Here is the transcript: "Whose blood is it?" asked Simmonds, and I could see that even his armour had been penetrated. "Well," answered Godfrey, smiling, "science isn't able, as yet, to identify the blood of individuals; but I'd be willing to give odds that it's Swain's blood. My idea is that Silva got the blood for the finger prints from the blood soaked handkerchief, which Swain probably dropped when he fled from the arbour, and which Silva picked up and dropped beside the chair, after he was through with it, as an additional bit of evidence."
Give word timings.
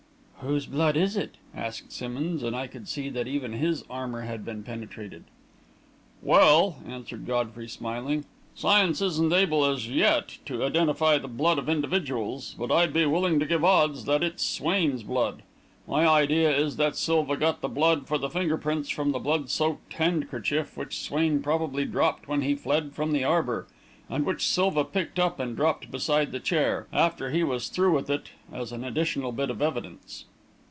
"Whose 0.43 0.65
blood 0.65 0.97
is 0.97 1.15
it?" 1.15 1.35
asked 1.55 1.91
Simmonds, 1.91 2.41
and 2.41 2.55
I 2.55 2.65
could 2.65 2.87
see 2.87 3.09
that 3.09 3.27
even 3.27 3.53
his 3.53 3.83
armour 3.91 4.21
had 4.21 4.43
been 4.43 4.63
penetrated. 4.63 5.23
"Well," 6.23 6.81
answered 6.87 7.27
Godfrey, 7.27 7.69
smiling, 7.69 8.25
"science 8.55 9.03
isn't 9.03 9.31
able, 9.31 9.63
as 9.63 9.87
yet, 9.87 10.39
to 10.47 10.63
identify 10.65 11.19
the 11.19 11.27
blood 11.27 11.59
of 11.59 11.69
individuals; 11.69 12.55
but 12.57 12.71
I'd 12.71 12.91
be 12.91 13.05
willing 13.05 13.39
to 13.39 13.45
give 13.45 13.63
odds 13.63 14.05
that 14.05 14.23
it's 14.23 14.43
Swain's 14.43 15.03
blood. 15.03 15.43
My 15.87 16.07
idea 16.07 16.49
is 16.49 16.75
that 16.77 16.95
Silva 16.95 17.37
got 17.37 17.61
the 17.61 17.69
blood 17.69 18.07
for 18.07 18.17
the 18.17 18.27
finger 18.27 18.57
prints 18.57 18.89
from 18.89 19.11
the 19.11 19.19
blood 19.19 19.47
soaked 19.51 19.93
handkerchief, 19.93 20.75
which 20.75 20.97
Swain 20.99 21.43
probably 21.43 21.85
dropped 21.85 22.27
when 22.27 22.41
he 22.41 22.55
fled 22.55 22.93
from 22.93 23.11
the 23.11 23.23
arbour, 23.23 23.67
and 24.09 24.25
which 24.25 24.47
Silva 24.49 24.83
picked 24.85 25.19
up 25.19 25.39
and 25.39 25.55
dropped 25.55 25.91
beside 25.91 26.31
the 26.31 26.39
chair, 26.39 26.87
after 26.91 27.29
he 27.29 27.43
was 27.43 27.67
through 27.67 27.93
with 27.93 28.09
it, 28.09 28.31
as 28.51 28.71
an 28.71 28.83
additional 28.83 29.31
bit 29.31 29.51
of 29.51 29.61
evidence." 29.61 30.25